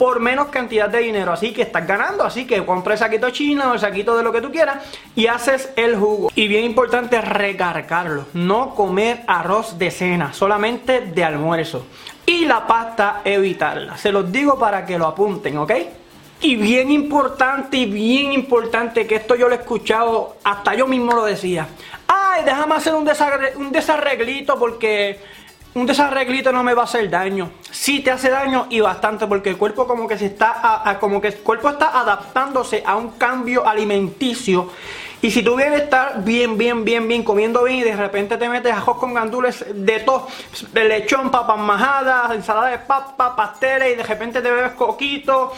por 0.03 0.19
menos 0.19 0.49
cantidad 0.49 0.89
de 0.89 0.99
dinero. 0.99 1.33
Así 1.33 1.53
que 1.53 1.63
estás 1.63 1.87
ganando. 1.87 2.25
Así 2.25 2.45
que 2.45 2.67
compra 2.67 2.95
el 2.95 2.99
saquito 2.99 3.31
chino 3.31 3.71
o 3.71 3.75
el 3.75 3.79
saquito 3.79 4.17
de 4.17 4.25
lo 4.25 4.33
que 4.33 4.41
tú 4.41 4.51
quieras 4.51 4.79
y 5.15 5.29
haces 5.29 5.71
el 5.77 5.95
jugo. 5.95 6.33
Y 6.35 6.49
bien 6.49 6.65
importante 6.65 7.21
recargarlo. 7.21 8.27
No 8.33 8.75
comer 8.75 9.23
arroz 9.29 9.79
de 9.79 9.93
cena, 9.93 10.33
solamente 10.33 11.03
de 11.03 11.23
almuerzo. 11.23 11.87
Y 12.27 12.47
la 12.47 12.67
pasta 12.67 13.21
evitarla. 13.25 13.97
Se 13.97 14.11
los 14.11 14.33
digo 14.33 14.59
para 14.59 14.85
que 14.85 14.99
lo 14.99 15.07
apunten, 15.07 15.57
¿ok? 15.59 15.73
Y 16.41 16.57
bien 16.57 16.91
importante 16.91 17.77
y 17.77 17.87
bien 17.87 18.33
importante 18.33 19.07
que 19.07 19.15
esto 19.15 19.37
yo 19.37 19.47
lo 19.47 19.55
he 19.55 19.59
escuchado, 19.59 20.39
hasta 20.43 20.75
yo 20.75 20.89
mismo 20.89 21.13
lo 21.13 21.25
decía. 21.25 21.69
Ay, 22.09 22.43
déjame 22.45 22.75
hacer 22.75 22.97
un, 22.97 23.09
un 23.55 23.71
desarreglito 23.71 24.59
porque 24.59 25.21
un 25.75 25.87
desarreglito 25.87 26.53
no 26.53 26.63
me 26.63 26.75
va 26.75 26.83
a 26.83 26.85
hacer 26.85 27.09
daño. 27.09 27.51
Sí 27.71 28.01
te 28.01 28.11
hace 28.11 28.31
daño 28.31 28.67
y 28.69 28.81
bastante 28.81 29.27
porque 29.27 29.51
el 29.51 29.57
cuerpo 29.57 29.87
como 29.87 30.07
que 30.07 30.19
se 30.19 30.27
está 30.27 30.99
como 31.01 31.21
que 31.21 31.29
el 31.29 31.37
cuerpo 31.37 31.71
está 31.71 31.99
adaptándose 31.99 32.83
a 32.85 32.97
un 32.97 33.13
cambio 33.13 33.67
alimenticio. 33.67 34.71
Y 35.23 35.31
si 35.31 35.43
tú 35.43 35.55
vienes 35.55 35.81
a 35.81 35.85
estar 35.85 36.25
bien, 36.25 36.59
bien, 36.59 36.85
bien, 36.85 37.07
bien 37.07 37.23
comiendo 37.23 37.63
bien 37.63 37.79
y 37.79 37.83
de 37.83 37.97
repente 37.97 38.37
te 38.37 38.49
metes 38.49 38.73
ajos 38.73 38.97
con 38.97 39.15
gandules 39.15 39.65
de 39.73 40.01
todo, 40.01 40.27
lechón, 40.75 41.31
papas 41.31 41.59
majadas, 41.59 42.33
ensalada 42.33 42.71
de 42.71 42.79
papa, 42.79 43.37
pasteles 43.37 43.93
y 43.93 43.97
de 43.97 44.03
repente 44.03 44.43
te 44.43 44.51
bebes 44.51 44.73
coquito 44.73 45.53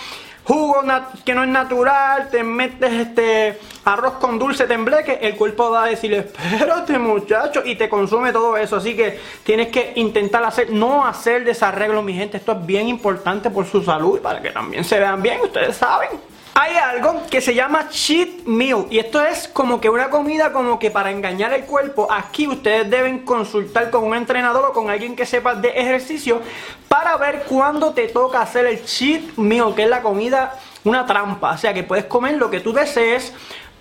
jugo 0.45 0.83
que 1.25 1.35
no 1.35 1.43
es 1.43 1.49
natural, 1.49 2.29
te 2.31 2.43
metes 2.43 2.93
este 2.93 3.59
arroz 3.85 4.15
con 4.15 4.39
dulce 4.39 4.67
tembleque, 4.67 5.19
el 5.23 5.37
cuerpo 5.37 5.71
va 5.71 5.85
a 5.85 5.87
decir, 5.89 6.13
espérate 6.15 6.99
muchacho, 6.99 7.63
y 7.65 7.77
te 7.77 7.89
consume 7.89 8.33
todo 8.33 8.57
eso. 8.57 8.77
Así 8.77 8.95
que 8.97 9.19
tienes 9.43 9.69
que 9.69 9.93
intentar 9.97 10.45
hacer, 10.45 10.71
no 10.71 11.07
hacer 11.07 11.45
desarreglo, 11.45 12.03
mi 12.03 12.15
gente. 12.15 12.37
Esto 12.37 12.53
es 12.53 12.67
bien 12.67 12.89
importante 12.89 13.51
por 13.51 13.67
su 13.67 13.83
salud 13.83 14.21
para 14.21 14.41
que 14.41 14.51
también 14.51 14.85
se 14.85 14.99
vean 14.99 15.23
bien, 15.23 15.41
ustedes 15.41 15.77
saben. 15.77 16.34
Hay 16.56 16.76
algo 16.76 17.23
que 17.28 17.40
se 17.40 17.52
llama 17.52 17.88
cheat 17.88 18.44
meal 18.46 18.87
y 18.88 19.00
esto 19.00 19.20
es 19.20 19.49
como 19.49 19.80
que 19.80 19.90
una 19.90 20.08
comida 20.08 20.52
como 20.52 20.78
que 20.78 20.88
para 20.88 21.11
engañar 21.11 21.52
el 21.52 21.64
cuerpo. 21.64 22.06
Aquí 22.08 22.46
ustedes 22.46 22.88
deben 22.88 23.25
consultar 23.25 23.90
con 23.90 24.04
un 24.04 24.14
entrenador 24.14 24.66
o 24.66 24.73
con 24.73 24.88
alguien 24.88 25.16
que 25.16 25.26
sepa 25.26 25.56
de 25.56 25.70
ejercicio 25.70 26.40
para 26.88 27.16
ver 27.16 27.42
cuándo 27.49 27.92
te 27.92 28.06
toca 28.06 28.40
hacer 28.40 28.66
el 28.66 28.84
cheat 28.84 29.37
meal, 29.37 29.75
que 29.75 29.82
es 29.82 29.88
la 29.90 30.00
comida, 30.00 30.56
una 30.84 31.04
trampa. 31.04 31.54
O 31.54 31.58
sea 31.58 31.75
que 31.75 31.82
puedes 31.82 32.04
comer 32.04 32.37
lo 32.37 32.49
que 32.50 32.61
tú 32.61 32.73
desees, 32.73 33.32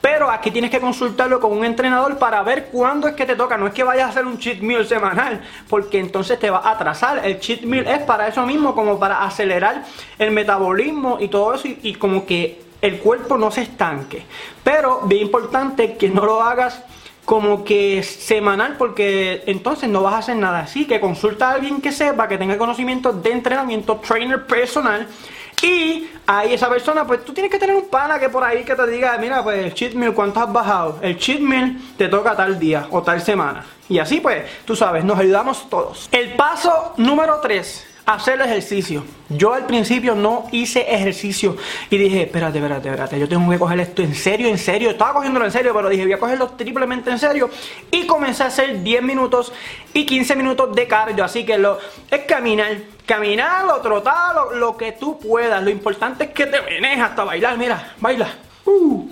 pero 0.03 0.29
aquí 0.29 0.51
tienes 0.51 0.69
que 0.69 0.81
consultarlo 0.81 1.39
con 1.39 1.57
un 1.57 1.63
entrenador 1.63 2.17
para 2.17 2.43
ver 2.43 2.65
cuándo 2.65 3.07
es 3.07 3.15
que 3.15 3.25
te 3.25 3.37
toca. 3.37 3.55
No 3.55 3.67
es 3.67 3.73
que 3.73 3.85
vayas 3.85 4.07
a 4.07 4.09
hacer 4.09 4.25
un 4.25 4.37
cheat 4.37 4.59
meal 4.59 4.85
semanal, 4.85 5.39
porque 5.69 5.97
entonces 5.97 6.37
te 6.37 6.49
va 6.49 6.57
a 6.57 6.71
atrasar. 6.71 7.25
El 7.25 7.39
cheat 7.39 7.61
meal 7.61 7.87
es 7.87 7.99
para 7.99 8.27
eso 8.27 8.45
mismo, 8.45 8.75
como 8.75 8.99
para 8.99 9.23
acelerar 9.23 9.85
el 10.19 10.31
metabolismo 10.31 11.19
y 11.21 11.29
todo 11.29 11.53
eso, 11.53 11.69
y, 11.69 11.93
como 11.93 12.25
que 12.25 12.61
el 12.81 12.99
cuerpo 12.99 13.37
no 13.37 13.49
se 13.49 13.61
estanque. 13.61 14.23
Pero 14.61 15.03
bien 15.05 15.21
importante 15.21 15.95
que 15.95 16.09
no 16.09 16.25
lo 16.25 16.43
hagas 16.43 16.83
como 17.23 17.63
que 17.63 18.03
semanal 18.03 18.75
porque 18.77 19.43
entonces 19.45 19.87
no 19.87 20.03
vas 20.03 20.15
a 20.15 20.17
hacer 20.17 20.35
nada 20.35 20.59
así 20.59 20.83
que 20.83 20.99
consulta 20.99 21.51
a 21.51 21.53
alguien 21.53 21.79
que 21.79 21.93
sepa 21.93 22.27
que 22.27 22.37
tenga 22.37 22.57
conocimiento 22.57 23.13
de 23.13 23.31
entrenamiento 23.31 23.95
trainer 24.05 24.45
personal 24.45 25.07
y 25.63 26.09
ahí 26.27 26.53
esa 26.53 26.69
persona 26.69 27.07
pues 27.07 27.23
tú 27.23 27.33
tienes 27.33 27.49
que 27.51 27.57
tener 27.57 27.75
un 27.75 27.87
pana 27.87 28.19
que 28.19 28.29
por 28.29 28.43
ahí 28.43 28.63
que 28.63 28.75
te 28.75 28.87
diga 28.87 29.17
mira 29.17 29.41
pues 29.41 29.63
el 29.63 29.73
cheat 29.73 29.93
meal 29.93 30.13
cuánto 30.13 30.41
has 30.41 30.51
bajado 30.51 30.99
el 31.01 31.17
cheat 31.17 31.39
meal 31.39 31.77
te 31.97 32.09
toca 32.09 32.35
tal 32.35 32.59
día 32.59 32.87
o 32.91 33.01
tal 33.01 33.21
semana 33.21 33.65
y 33.87 33.97
así 33.97 34.19
pues 34.19 34.43
tú 34.65 34.75
sabes 34.75 35.03
nos 35.03 35.17
ayudamos 35.17 35.69
todos. 35.69 36.09
El 36.11 36.33
paso 36.35 36.93
número 36.97 37.39
3 37.41 37.92
hacer 38.05 38.41
ejercicio. 38.41 39.03
Yo 39.29 39.53
al 39.53 39.65
principio 39.65 40.13
no 40.15 40.47
hice 40.51 40.81
ejercicio 40.93 41.55
y 41.89 41.97
dije, 41.97 42.23
espérate, 42.23 42.57
espérate, 42.57 42.89
espérate, 42.89 43.19
yo 43.19 43.29
tengo 43.29 43.49
que 43.49 43.57
coger 43.57 43.79
esto 43.79 44.01
en 44.01 44.13
serio, 44.13 44.47
en 44.47 44.57
serio. 44.57 44.89
Estaba 44.89 45.13
cogiéndolo 45.13 45.45
en 45.45 45.51
serio, 45.51 45.73
pero 45.73 45.89
dije, 45.89 46.03
voy 46.03 46.13
a 46.13 46.19
cogerlo 46.19 46.49
triplemente 46.49 47.09
en 47.09 47.19
serio. 47.19 47.49
Y 47.91 48.05
comencé 48.05 48.43
a 48.43 48.47
hacer 48.47 48.83
10 48.83 49.03
minutos 49.03 49.53
y 49.93 50.05
15 50.05 50.35
minutos 50.35 50.75
de 50.75 50.87
cardio. 50.87 51.23
Así 51.23 51.45
que 51.45 51.57
lo 51.57 51.79
es 52.11 52.21
caminar, 52.21 52.77
caminar 53.05 53.65
o 53.65 53.81
trotar, 53.81 54.35
lo, 54.55 54.75
que 54.75 54.91
tú 54.91 55.17
puedas. 55.17 55.63
Lo 55.63 55.69
importante 55.69 56.25
es 56.25 56.29
que 56.31 56.45
te 56.45 56.61
menes 56.61 56.99
hasta 56.99 57.23
bailar. 57.23 57.57
Mira, 57.57 57.93
baila. 57.99 58.29
Uh. 58.65 59.07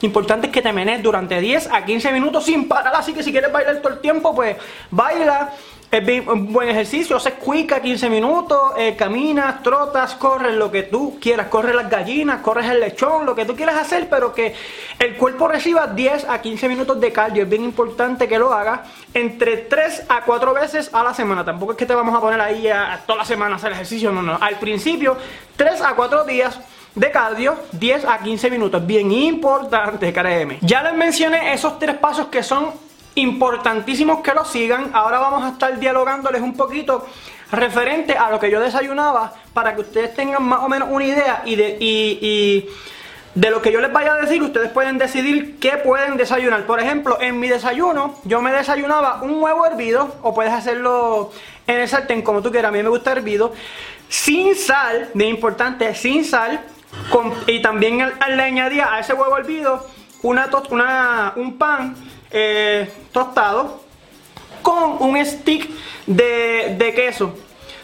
Importante 0.00 0.46
es 0.46 0.52
que 0.52 0.62
te 0.62 0.72
menes 0.72 1.02
durante 1.02 1.40
10 1.40 1.70
a 1.72 1.84
15 1.84 2.12
minutos 2.12 2.44
sin 2.44 2.68
parar. 2.68 2.94
Así 2.94 3.12
que 3.12 3.24
si 3.24 3.32
quieres 3.32 3.50
bailar 3.50 3.78
todo 3.78 3.94
el 3.94 3.98
tiempo, 3.98 4.32
pues 4.32 4.56
baila 4.92 5.52
es 5.90 6.04
bien, 6.04 6.28
un 6.28 6.52
buen 6.52 6.68
ejercicio, 6.68 7.16
haces 7.16 7.34
cuica 7.34 7.80
15 7.80 8.10
minutos, 8.10 8.72
eh, 8.76 8.94
caminas, 8.94 9.62
trotas, 9.62 10.16
corres 10.16 10.54
lo 10.54 10.70
que 10.70 10.82
tú 10.82 11.18
quieras, 11.18 11.46
corres 11.46 11.74
las 11.74 11.88
gallinas, 11.88 12.42
corres 12.42 12.66
el 12.66 12.80
lechón, 12.80 13.24
lo 13.24 13.34
que 13.34 13.46
tú 13.46 13.56
quieras 13.56 13.76
hacer, 13.76 14.06
pero 14.10 14.34
que 14.34 14.54
el 14.98 15.16
cuerpo 15.16 15.48
reciba 15.48 15.86
10 15.86 16.26
a 16.28 16.42
15 16.42 16.68
minutos 16.68 17.00
de 17.00 17.10
cardio. 17.10 17.44
Es 17.44 17.48
bien 17.48 17.64
importante 17.64 18.28
que 18.28 18.38
lo 18.38 18.52
hagas 18.52 18.80
entre 19.14 19.56
3 19.56 20.04
a 20.10 20.24
4 20.24 20.52
veces 20.52 20.90
a 20.92 21.02
la 21.02 21.14
semana. 21.14 21.42
Tampoco 21.42 21.72
es 21.72 21.78
que 21.78 21.86
te 21.86 21.94
vamos 21.94 22.14
a 22.14 22.20
poner 22.20 22.40
ahí 22.40 22.68
a, 22.68 23.02
toda 23.06 23.20
la 23.20 23.24
semana 23.24 23.54
a 23.54 23.56
hacer 23.56 23.72
ejercicio, 23.72 24.12
no, 24.12 24.20
no. 24.20 24.36
Al 24.38 24.58
principio, 24.58 25.16
3 25.56 25.80
a 25.80 25.94
4 25.94 26.24
días 26.24 26.60
de 26.94 27.10
cardio, 27.10 27.56
10 27.72 28.04
a 28.04 28.18
15 28.18 28.50
minutos. 28.50 28.86
Bien 28.86 29.10
importante, 29.10 30.12
créeme. 30.12 30.58
Ya 30.60 30.82
les 30.82 30.94
mencioné 30.94 31.54
esos 31.54 31.78
tres 31.78 31.96
pasos 31.96 32.26
que 32.26 32.42
son 32.42 32.87
importantísimos 33.18 34.20
que 34.20 34.32
lo 34.32 34.44
sigan. 34.44 34.90
Ahora 34.92 35.18
vamos 35.18 35.44
a 35.44 35.48
estar 35.50 35.78
dialogándoles 35.78 36.40
un 36.40 36.54
poquito 36.54 37.06
referente 37.50 38.16
a 38.16 38.30
lo 38.30 38.38
que 38.38 38.50
yo 38.50 38.60
desayunaba 38.60 39.32
para 39.54 39.74
que 39.74 39.80
ustedes 39.80 40.14
tengan 40.14 40.42
más 40.42 40.60
o 40.60 40.68
menos 40.68 40.88
una 40.90 41.04
idea 41.04 41.42
y 41.44 41.56
de, 41.56 41.76
y, 41.80 42.68
de 43.34 43.50
lo 43.50 43.62
que 43.62 43.72
yo 43.72 43.80
les 43.80 43.92
vaya 43.92 44.14
a 44.14 44.16
decir, 44.16 44.42
ustedes 44.42 44.70
pueden 44.70 44.98
decidir 44.98 45.58
qué 45.58 45.76
pueden 45.76 46.16
desayunar. 46.16 46.66
Por 46.66 46.80
ejemplo, 46.80 47.18
en 47.20 47.38
mi 47.38 47.48
desayuno 47.48 48.14
yo 48.24 48.42
me 48.42 48.52
desayunaba 48.52 49.22
un 49.22 49.42
huevo 49.42 49.66
hervido 49.66 50.16
o 50.22 50.34
puedes 50.34 50.52
hacerlo 50.52 51.32
en 51.66 51.80
el 51.80 51.88
sartén 51.88 52.22
como 52.22 52.42
tú 52.42 52.50
quieras. 52.50 52.70
A 52.70 52.72
mí 52.72 52.82
me 52.82 52.88
gusta 52.88 53.12
hervido. 53.12 53.52
Sin 54.08 54.54
sal, 54.54 55.10
de 55.14 55.26
importante, 55.26 55.94
sin 55.94 56.24
sal. 56.24 56.60
y 57.46 57.60
también 57.60 57.98
le 57.98 58.42
añadía 58.42 58.92
a 58.92 59.00
ese 59.00 59.12
huevo 59.12 59.36
hervido 59.36 59.86
una, 60.22 60.48
una, 60.70 61.32
un 61.36 61.58
pan 61.58 61.94
eh, 62.30 62.90
tostado 63.10 63.80
con 64.62 65.00
un 65.00 65.24
stick 65.24 65.70
de, 66.06 66.92
queso. 66.94 67.34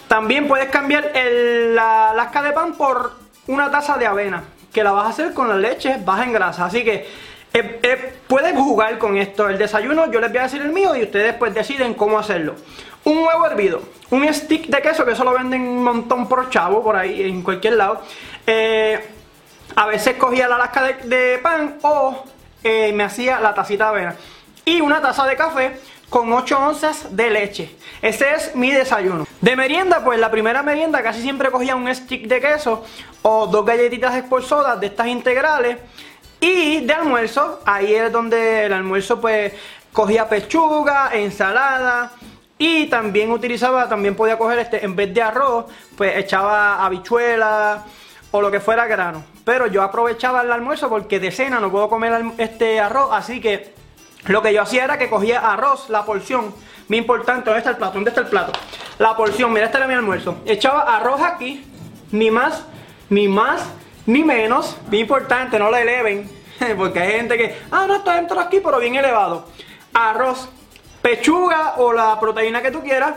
También 0.06 0.46
puedes 0.46 0.68
cambiar 0.68 1.12
la 1.14 2.12
lasca 2.14 2.42
de 2.42 2.52
pan 2.52 2.74
por 2.74 3.12
una 3.46 3.70
taza 3.70 3.96
de 3.96 4.06
avena, 4.06 4.44
que 4.72 4.84
la 4.84 4.92
vas 4.92 5.06
a 5.06 5.08
hacer 5.10 5.32
con 5.32 5.48
la 5.48 5.56
leche 5.56 5.96
baja 6.04 6.24
en 6.24 6.32
grasa. 6.34 6.66
Así 6.66 6.84
que 6.84 7.06
eh, 7.54 7.80
eh, 7.82 8.16
puedes 8.26 8.54
jugar 8.54 8.98
con 8.98 9.16
esto. 9.16 9.48
El 9.48 9.56
desayuno 9.56 10.10
yo 10.10 10.20
les 10.20 10.30
voy 10.30 10.40
a 10.40 10.42
decir 10.42 10.60
el 10.60 10.72
mío 10.72 10.94
y 10.94 11.04
ustedes 11.04 11.34
pues 11.34 11.54
deciden 11.54 11.94
cómo 11.94 12.18
hacerlo. 12.18 12.54
Un 13.04 13.18
huevo 13.18 13.46
hervido, 13.46 13.82
un 14.10 14.32
stick 14.32 14.66
de 14.66 14.82
queso, 14.82 15.06
que 15.06 15.12
eso 15.12 15.24
lo 15.24 15.32
venden 15.32 15.62
un 15.62 15.84
montón 15.84 16.28
por 16.28 16.50
chavo, 16.50 16.82
por 16.82 16.96
ahí, 16.96 17.22
en 17.22 17.42
cualquier 17.42 17.74
lado. 17.74 18.02
a 19.76 19.86
veces 19.86 20.16
cogía 20.16 20.48
la 20.48 20.58
lasca 20.58 20.82
de, 20.82 20.94
de 21.08 21.38
pan 21.38 21.78
o 21.82 22.24
me 22.62 23.04
hacía 23.04 23.40
la 23.40 23.52
tacita 23.52 23.84
de 23.84 23.90
avena 23.90 24.16
y 24.64 24.80
una 24.80 25.00
taza 25.00 25.26
de 25.26 25.36
café 25.36 25.80
con 26.08 26.32
8 26.32 26.58
onzas 26.58 27.16
de 27.16 27.30
leche. 27.30 27.76
Ese 28.00 28.34
es 28.34 28.54
mi 28.54 28.70
desayuno. 28.70 29.26
De 29.40 29.56
merienda, 29.56 30.04
pues 30.04 30.18
la 30.18 30.30
primera 30.30 30.62
merienda 30.62 31.02
casi 31.02 31.22
siempre 31.22 31.50
cogía 31.50 31.74
un 31.76 31.92
stick 31.94 32.26
de 32.28 32.40
queso 32.40 32.84
o 33.22 33.46
dos 33.46 33.64
galletitas 33.64 34.22
soda 34.46 34.76
de 34.76 34.86
estas 34.86 35.08
integrales. 35.08 35.78
Y 36.40 36.80
de 36.80 36.92
almuerzo, 36.92 37.60
ahí 37.64 37.94
es 37.94 38.12
donde 38.12 38.66
el 38.66 38.72
almuerzo 38.72 39.20
pues 39.20 39.52
cogía 39.92 40.28
pechuga, 40.28 41.10
ensalada 41.12 42.12
y 42.58 42.86
también 42.86 43.30
utilizaba, 43.30 43.88
también 43.88 44.14
podía 44.14 44.38
coger 44.38 44.58
este, 44.60 44.84
en 44.84 44.94
vez 44.94 45.12
de 45.12 45.22
arroz, 45.22 45.66
pues 45.96 46.16
echaba 46.16 46.84
habichuela 46.84 47.84
o 48.30 48.40
lo 48.40 48.50
que 48.50 48.60
fuera 48.60 48.86
grano. 48.86 49.24
Pero 49.44 49.66
yo 49.66 49.82
aprovechaba 49.82 50.42
el 50.42 50.52
almuerzo 50.52 50.88
porque 50.88 51.18
de 51.18 51.30
cena 51.32 51.60
no 51.60 51.70
puedo 51.70 51.88
comer 51.88 52.22
este 52.38 52.78
arroz, 52.78 53.08
así 53.12 53.40
que 53.40 53.73
lo 54.26 54.42
que 54.42 54.54
yo 54.54 54.62
hacía 54.62 54.84
era 54.84 54.98
que 54.98 55.10
cogía 55.10 55.40
arroz, 55.52 55.88
la 55.90 56.04
porción, 56.04 56.54
muy 56.88 56.98
importante, 56.98 57.46
¿dónde 57.46 57.58
está 57.58 57.70
el 57.70 57.76
plato? 57.76 57.94
¿Dónde 57.94 58.10
está 58.10 58.20
el 58.22 58.26
plato? 58.28 58.52
La 58.98 59.16
porción, 59.16 59.52
mira, 59.52 59.66
este 59.66 59.78
era 59.78 59.86
mi 59.86 59.94
almuerzo. 59.94 60.36
Echaba 60.46 60.96
arroz 60.96 61.20
aquí, 61.20 61.64
ni 62.10 62.30
más, 62.30 62.64
ni 63.10 63.28
más, 63.28 63.62
ni 64.06 64.22
menos. 64.22 64.76
Muy 64.88 65.00
importante, 65.00 65.58
no 65.58 65.70
lo 65.70 65.76
eleven, 65.76 66.30
porque 66.76 67.00
hay 67.00 67.12
gente 67.12 67.36
que, 67.36 67.58
ah, 67.70 67.86
no, 67.86 67.96
está 67.96 68.16
dentro 68.16 68.38
aquí, 68.40 68.60
pero 68.60 68.78
bien 68.78 68.94
elevado. 68.94 69.46
Arroz, 69.92 70.48
pechuga 71.02 71.74
o 71.76 71.92
la 71.92 72.18
proteína 72.18 72.62
que 72.62 72.70
tú 72.70 72.82
quieras. 72.82 73.14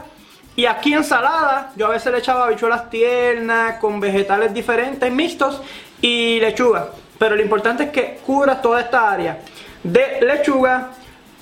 Y 0.55 0.65
aquí 0.65 0.93
ensalada, 0.93 1.71
yo 1.75 1.85
a 1.85 1.89
veces 1.89 2.11
le 2.11 2.17
echaba 2.17 2.45
habichuelas 2.45 2.89
tiernas 2.89 3.79
con 3.79 3.99
vegetales 3.99 4.53
diferentes, 4.53 5.11
mixtos 5.11 5.61
y 6.01 6.39
lechuga. 6.39 6.89
Pero 7.19 7.35
lo 7.35 7.41
importante 7.41 7.83
es 7.83 7.89
que 7.91 8.19
cubras 8.25 8.61
toda 8.61 8.81
esta 8.81 9.11
área 9.11 9.39
de 9.83 10.19
lechuga, 10.21 10.91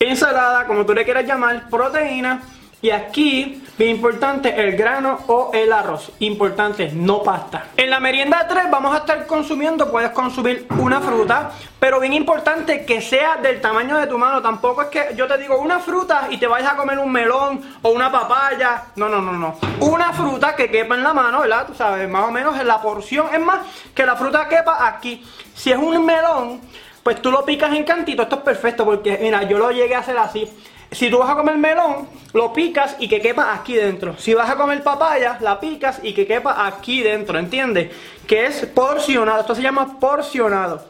ensalada, 0.09 0.65
como 0.65 0.85
tú 0.85 0.93
le 0.93 1.03
quieras 1.03 1.25
llamar, 1.25 1.69
proteína. 1.69 2.41
Y 2.85 2.91
aquí, 2.91 3.63
bien 3.79 3.95
importante, 3.95 4.61
el 4.61 4.75
grano 4.77 5.17
o 5.25 5.49
el 5.53 5.73
arroz. 5.73 6.11
Importante, 6.19 6.91
no 6.93 7.23
pasta. 7.23 7.69
En 7.77 7.89
la 7.89 7.99
merienda 7.99 8.45
3 8.47 8.69
vamos 8.69 8.93
a 8.93 8.99
estar 8.99 9.25
consumiendo, 9.25 9.89
puedes 9.89 10.11
consumir 10.11 10.67
una 10.77 11.01
fruta, 11.01 11.49
pero 11.79 11.99
bien 11.99 12.13
importante 12.13 12.85
que 12.85 13.01
sea 13.01 13.37
del 13.37 13.59
tamaño 13.59 13.97
de 13.97 14.05
tu 14.05 14.19
mano. 14.19 14.39
Tampoco 14.39 14.83
es 14.83 14.87
que 14.89 15.15
yo 15.15 15.25
te 15.25 15.39
digo 15.39 15.57
una 15.57 15.79
fruta 15.79 16.27
y 16.29 16.37
te 16.37 16.45
vayas 16.45 16.73
a 16.73 16.75
comer 16.75 16.99
un 16.99 17.11
melón 17.11 17.59
o 17.81 17.89
una 17.89 18.11
papaya. 18.11 18.83
No, 18.97 19.09
no, 19.09 19.19
no, 19.19 19.31
no. 19.31 19.57
Una 19.79 20.13
fruta 20.13 20.55
que 20.55 20.69
quepa 20.69 20.93
en 20.93 21.01
la 21.01 21.13
mano, 21.13 21.39
¿verdad? 21.39 21.65
Tú 21.65 21.73
sabes, 21.73 22.07
más 22.07 22.25
o 22.25 22.31
menos 22.31 22.59
en 22.59 22.67
la 22.67 22.83
porción. 22.83 23.33
Es 23.33 23.41
más, 23.41 23.61
que 23.95 24.05
la 24.05 24.15
fruta 24.15 24.47
quepa 24.47 24.85
aquí. 24.85 25.25
Si 25.55 25.71
es 25.71 25.77
un 25.77 26.05
melón, 26.05 26.61
pues 27.05 27.21
tú 27.21 27.29
lo 27.29 27.45
picas 27.45 27.71
en 27.75 27.83
cantito, 27.83 28.23
esto 28.23 28.37
es 28.37 28.41
perfecto 28.41 28.83
porque 28.83 29.19
mira, 29.21 29.43
yo 29.43 29.59
lo 29.59 29.69
llegué 29.69 29.93
a 29.93 29.99
hacer 29.99 30.17
así. 30.17 30.49
Si 30.89 31.07
tú 31.11 31.19
vas 31.19 31.29
a 31.29 31.35
comer 31.35 31.55
melón, 31.55 32.09
lo 32.33 32.51
picas 32.51 32.95
y 32.97 33.07
que 33.07 33.21
quepa 33.21 33.53
aquí 33.53 33.75
dentro. 33.75 34.17
Si 34.17 34.33
vas 34.33 34.49
a 34.49 34.55
comer 34.55 34.81
papaya, 34.81 35.37
la 35.39 35.59
picas 35.59 35.99
y 36.01 36.15
que 36.15 36.25
quepa 36.25 36.65
aquí 36.65 37.03
dentro, 37.03 37.37
¿entiendes? 37.37 37.91
Que 38.25 38.47
es 38.47 38.65
porcionado, 38.65 39.41
esto 39.41 39.53
se 39.53 39.61
llama 39.61 39.99
porcionado. 39.99 40.83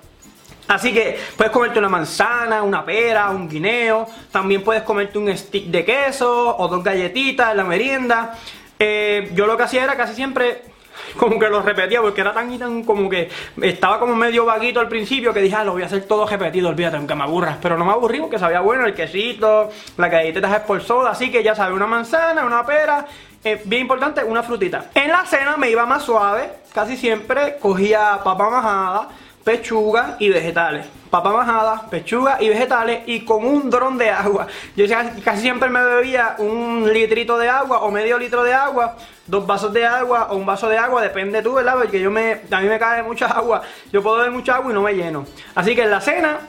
Así 0.70 0.94
que 0.94 1.20
puedes 1.36 1.52
comerte 1.52 1.80
una 1.80 1.90
manzana, 1.90 2.64
una 2.64 2.86
pera, 2.86 3.30
un 3.32 3.50
guineo. 3.50 4.08
También 4.32 4.64
puedes 4.64 4.84
comerte 4.84 5.18
un 5.18 5.38
stick 5.38 5.66
de 5.66 5.84
queso 5.84 6.56
o 6.58 6.68
dos 6.70 6.82
galletitas 6.82 7.52
en 7.52 7.58
la 7.58 7.66
merienda. 7.66 8.38
Eh, 8.80 9.32
yo 9.34 9.46
lo 9.46 9.58
que 9.58 9.64
hacía 9.64 9.84
era 9.84 9.98
casi 9.98 10.16
siempre 10.16 10.75
como 11.18 11.40
que 11.40 11.48
lo 11.50 11.62
repetía 11.62 12.02
porque 12.02 12.22
era 12.22 12.34
tan 12.34 12.52
y 12.52 12.58
tan 12.58 12.84
como 12.84 13.10
que 13.10 13.30
estaba 13.62 14.00
como 14.00 14.16
medio 14.16 14.46
vaguito 14.46 14.80
al 14.80 14.88
principio 14.88 15.34
que 15.34 15.42
dije, 15.42 15.56
ah, 15.56 15.64
lo 15.64 15.74
voy 15.74 15.84
a 15.84 15.86
hacer 15.86 16.04
todo 16.06 16.26
repetido, 16.28 16.70
olvídate, 16.70 16.98
aunque 16.98 17.16
me 17.16 17.24
aburras. 17.24 17.58
Pero 17.62 17.78
no 17.78 17.86
me 17.86 17.92
aburrí 17.92 18.20
porque 18.20 18.40
sabía 18.40 18.62
bueno 18.62 18.86
el 18.86 18.94
quesito, 18.94 19.70
la 19.98 20.10
galletita 20.10 20.56
es 20.56 20.62
por 20.62 20.82
soda, 20.82 21.12
así 21.12 21.32
que 21.32 21.44
ya 21.44 21.56
sabes, 21.56 21.76
una 21.76 21.88
manzana, 21.88 22.46
una 22.46 22.66
pera, 22.66 23.06
eh, 23.44 23.62
bien 23.66 23.84
importante, 23.84 24.24
una 24.24 24.44
frutita. 24.44 24.86
En 24.94 25.10
la 25.10 25.26
cena 25.26 25.58
me 25.58 25.70
iba 25.70 25.86
más 25.86 26.04
suave, 26.04 26.50
casi 26.74 26.98
siempre 26.98 27.58
cogía 27.60 28.20
papa 28.24 28.50
majada, 28.50 29.10
pechuga 29.46 30.18
y 30.20 30.30
vegetales. 30.30 30.88
Papa 31.12 31.32
majada, 31.32 31.88
pechuga 31.90 32.42
y 32.42 32.50
vegetales 32.50 33.04
y 33.06 33.22
con 33.22 33.46
un 33.46 33.70
dron 33.70 33.96
de 33.98 34.10
agua. 34.10 34.48
Yo 34.76 34.86
casi 35.24 35.42
siempre 35.42 35.70
me 35.70 35.82
bebía 35.82 36.36
un 36.40 36.92
litrito 36.92 37.38
de 37.38 37.48
agua 37.48 37.82
o 37.84 37.92
medio 37.92 38.18
litro 38.18 38.44
de 38.44 38.54
agua, 38.54 38.98
dos 39.28 39.46
vasos 39.46 39.72
de 39.72 39.86
agua 39.86 40.30
o 40.32 40.36
un 40.36 40.48
vaso 40.48 40.68
de 40.68 40.80
agua, 40.80 41.02
depende 41.02 41.44
tú, 41.44 41.54
¿verdad? 41.54 41.76
Porque 41.76 42.02
yo 42.02 42.10
me, 42.10 42.42
a 42.50 42.60
mí 42.60 42.68
me 42.68 42.80
cae 42.80 43.04
mucha 43.04 43.28
agua, 43.28 43.62
yo 43.94 44.02
puedo 44.02 44.18
beber 44.18 44.32
mucha 44.32 44.56
agua 44.56 44.72
y 44.72 44.74
no 44.74 44.82
me 44.82 44.94
lleno. 44.94 45.26
Así 45.54 45.76
que 45.76 45.84
en 45.84 45.92
la 45.92 46.02
cena, 46.02 46.40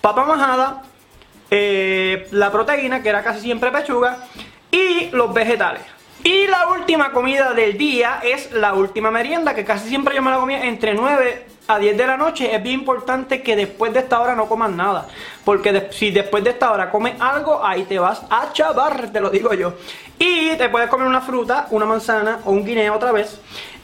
papa 0.00 0.24
majada, 0.24 0.82
eh, 1.50 2.26
la 2.30 2.50
proteína, 2.50 3.02
que 3.02 3.10
era 3.10 3.22
casi 3.22 3.40
siempre 3.40 3.70
pechuga, 3.70 4.16
y 4.70 5.10
los 5.10 5.32
vegetales. 5.32 5.82
Y 6.24 6.46
la 6.46 6.68
última 6.68 7.12
comida 7.12 7.52
del 7.52 7.76
día 7.76 8.20
es 8.24 8.50
la 8.50 8.72
última 8.72 9.10
merienda, 9.10 9.54
que 9.54 9.64
casi 9.64 9.88
siempre 9.88 10.16
yo 10.16 10.22
me 10.22 10.30
la 10.30 10.38
comía 10.38 10.64
entre 10.64 10.94
9 10.94 11.55
a 11.68 11.78
10 11.78 11.96
de 11.96 12.06
la 12.06 12.16
noche 12.16 12.54
es 12.54 12.62
bien 12.62 12.80
importante 12.80 13.42
que 13.42 13.56
después 13.56 13.92
de 13.92 14.00
esta 14.00 14.20
hora 14.20 14.34
no 14.34 14.46
comas 14.46 14.70
nada. 14.70 15.08
Porque 15.44 15.88
si 15.90 16.10
después 16.10 16.44
de 16.44 16.50
esta 16.50 16.72
hora 16.72 16.90
comes 16.90 17.20
algo, 17.20 17.64
ahí 17.64 17.84
te 17.84 17.98
vas 17.98 18.22
a 18.30 18.52
chavar, 18.52 19.10
te 19.12 19.20
lo 19.20 19.30
digo 19.30 19.52
yo. 19.54 19.74
Y 20.18 20.50
te 20.56 20.68
puedes 20.68 20.88
comer 20.88 21.06
una 21.06 21.20
fruta, 21.20 21.66
una 21.70 21.86
manzana 21.86 22.40
o 22.44 22.52
un 22.52 22.64
guineo 22.64 22.94
otra 22.94 23.12
vez. 23.12 23.40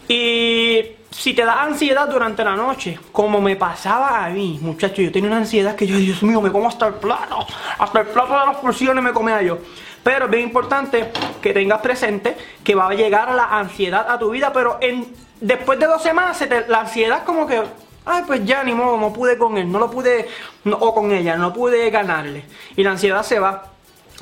Y 0.09 0.83
si 1.11 1.35
te 1.35 1.45
da 1.45 1.62
ansiedad 1.62 2.09
durante 2.09 2.45
la 2.45 2.57
noche, 2.57 2.99
como 3.12 3.41
me 3.41 3.57
pasaba 3.57 4.25
a 4.25 4.31
mí, 4.31 4.59
muchachos, 4.61 4.99
yo 4.99 5.12
tenía 5.12 5.29
una 5.29 5.39
ansiedad 5.39 5.77
que 5.77 5.87
yo, 5.87 5.97
Dios 5.97 6.23
mío, 6.23 6.41
me 6.41 6.51
como 6.51 6.69
hasta 6.69 6.87
el 6.87 6.95
plato, 6.95 7.47
hasta 7.79 8.01
el 8.01 8.07
plato 8.09 8.33
de 8.33 8.47
las 8.47 8.57
porciones 8.57 9.03
me 9.03 9.12
comía 9.12 9.43
yo. 9.43 9.59
Pero 10.02 10.25
es 10.25 10.30
bien 10.30 10.44
importante 10.44 11.12
que 11.40 11.52
tengas 11.52 11.80
presente 11.80 12.37
que 12.64 12.75
va 12.75 12.88
a 12.88 12.94
llegar 12.94 13.35
la 13.35 13.59
ansiedad 13.59 14.11
a 14.11 14.18
tu 14.18 14.30
vida, 14.30 14.52
pero 14.52 14.78
en, 14.80 15.14
después 15.40 15.78
de 15.78 15.87
dos 15.87 16.02
semanas 16.02 16.42
la 16.68 16.80
ansiedad 16.80 17.25
como 17.25 17.47
que, 17.47 17.62
ay, 18.04 18.25
pues 18.26 18.44
ya 18.44 18.64
ni 18.64 18.75
modo, 18.75 18.97
no 18.97 19.12
pude 19.12 19.38
con 19.38 19.56
él, 19.59 19.71
no 19.71 19.78
lo 19.78 19.90
pude, 19.90 20.28
o 20.71 20.94
con 20.94 21.12
ella, 21.12 21.37
no 21.37 21.52
pude 21.52 21.88
ganarle. 21.90 22.44
Y 22.76 22.82
la 22.82 22.92
ansiedad 22.92 23.23
se 23.23 23.38
va. 23.38 23.64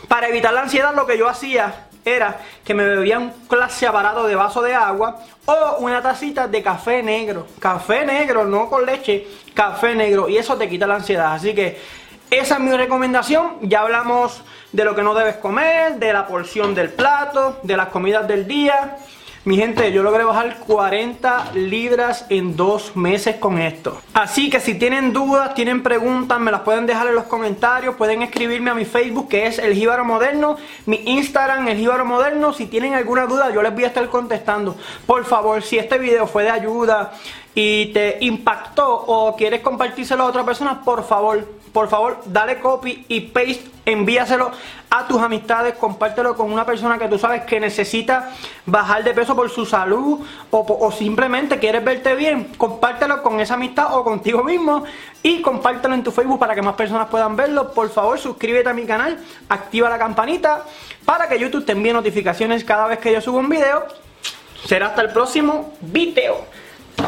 Para 0.08 0.28
evitar 0.28 0.52
la 0.52 0.62
ansiedad 0.62 0.94
lo 0.94 1.06
que 1.06 1.18
yo 1.18 1.28
hacía 1.28 1.86
era 2.04 2.40
que 2.64 2.74
me 2.74 2.84
bebía 2.84 3.18
un 3.18 3.30
clase 3.46 3.86
aparato 3.86 4.26
de 4.26 4.34
vaso 4.34 4.62
de 4.62 4.74
agua 4.74 5.20
o 5.44 5.76
una 5.80 6.00
tacita 6.00 6.48
de 6.48 6.62
café 6.62 7.02
negro. 7.02 7.46
Café 7.58 8.04
negro, 8.04 8.44
no 8.44 8.68
con 8.68 8.86
leche, 8.86 9.26
café 9.54 9.94
negro. 9.94 10.28
Y 10.28 10.38
eso 10.38 10.56
te 10.56 10.68
quita 10.68 10.86
la 10.86 10.96
ansiedad. 10.96 11.34
Así 11.34 11.54
que 11.54 11.78
esa 12.30 12.54
es 12.54 12.60
mi 12.60 12.76
recomendación. 12.76 13.56
Ya 13.62 13.80
hablamos 13.80 14.42
de 14.72 14.84
lo 14.84 14.94
que 14.94 15.02
no 15.02 15.14
debes 15.14 15.36
comer, 15.36 15.96
de 15.96 16.12
la 16.12 16.26
porción 16.26 16.74
del 16.74 16.90
plato, 16.90 17.58
de 17.62 17.76
las 17.76 17.88
comidas 17.88 18.26
del 18.28 18.46
día. 18.46 18.96
Mi 19.42 19.56
gente, 19.56 19.90
yo 19.90 20.02
logré 20.02 20.22
bajar 20.22 20.58
40 20.58 21.52
libras 21.54 22.26
en 22.28 22.56
dos 22.56 22.94
meses 22.94 23.36
con 23.36 23.58
esto. 23.58 23.98
Así 24.12 24.50
que 24.50 24.60
si 24.60 24.74
tienen 24.74 25.14
dudas, 25.14 25.54
tienen 25.54 25.82
preguntas, 25.82 26.38
me 26.38 26.50
las 26.50 26.60
pueden 26.60 26.84
dejar 26.84 27.08
en 27.08 27.14
los 27.14 27.24
comentarios. 27.24 27.94
Pueden 27.94 28.20
escribirme 28.20 28.70
a 28.70 28.74
mi 28.74 28.84
Facebook, 28.84 29.30
que 29.30 29.46
es 29.46 29.58
El 29.58 29.72
Jíbaro 29.72 30.04
Moderno. 30.04 30.58
Mi 30.84 31.00
Instagram, 31.06 31.66
El 31.68 31.78
Jíbaro 31.78 32.04
Moderno. 32.04 32.52
Si 32.52 32.66
tienen 32.66 32.92
alguna 32.92 33.24
duda, 33.24 33.50
yo 33.50 33.62
les 33.62 33.72
voy 33.72 33.84
a 33.84 33.86
estar 33.86 34.06
contestando. 34.10 34.76
Por 35.06 35.24
favor, 35.24 35.62
si 35.62 35.78
este 35.78 35.96
video 35.96 36.26
fue 36.26 36.42
de 36.42 36.50
ayuda 36.50 37.14
y 37.54 37.86
te 37.86 38.18
impactó 38.20 38.88
o 38.88 39.36
quieres 39.36 39.60
compartírselo 39.60 40.24
a 40.24 40.26
otra 40.26 40.44
persona, 40.44 40.82
por 40.82 41.04
favor, 41.04 41.46
por 41.72 41.88
favor, 41.88 42.20
dale 42.26 42.58
copy 42.60 43.04
y 43.08 43.20
paste, 43.20 43.62
envíaselo 43.86 44.50
a 44.90 45.06
tus 45.06 45.20
amistades, 45.20 45.74
compártelo 45.74 46.36
con 46.36 46.52
una 46.52 46.64
persona 46.64 46.98
que 46.98 47.08
tú 47.08 47.18
sabes 47.18 47.44
que 47.44 47.60
necesita 47.60 48.32
bajar 48.66 49.04
de 49.04 49.14
peso 49.14 49.36
por 49.36 49.50
su 49.50 49.64
salud 49.64 50.20
o, 50.50 50.92
simplemente 50.92 51.58
quieres 51.58 51.84
verte 51.84 52.14
bien, 52.14 52.52
compártelo 52.56 53.22
con 53.22 53.40
esa 53.40 53.54
amistad 53.54 53.96
o 53.96 54.04
contigo 54.04 54.42
mismo 54.42 54.84
y 55.22 55.42
compártelo 55.42 55.94
en 55.94 56.02
tu 56.02 56.10
Facebook 56.10 56.38
para 56.38 56.54
que 56.54 56.62
más 56.62 56.74
personas 56.74 57.08
puedan 57.08 57.36
verlo. 57.36 57.72
Por 57.72 57.88
favor, 57.90 58.18
suscríbete 58.18 58.68
a 58.68 58.74
mi 58.74 58.84
canal, 58.84 59.18
activa 59.48 59.88
la 59.88 59.98
campanita 59.98 60.64
para 61.04 61.28
que 61.28 61.38
YouTube 61.38 61.64
te 61.64 61.72
envíe 61.72 61.92
notificaciones 61.92 62.64
cada 62.64 62.86
vez 62.86 62.98
que 62.98 63.12
yo 63.12 63.20
subo 63.20 63.38
un 63.38 63.48
video. 63.48 63.84
Será 64.66 64.88
hasta 64.88 65.02
el 65.02 65.10
próximo 65.10 65.72
video. 65.80 66.44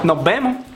Nos 0.03 0.25
vemos. 0.25 0.72